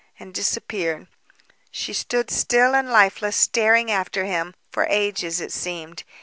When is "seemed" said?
5.51-6.03